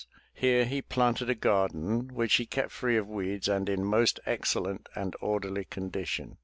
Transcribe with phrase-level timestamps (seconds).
[0.33, 4.89] Here he planted a garden which he kept free of weeds and in most excellent
[4.95, 6.39] and orderly condition.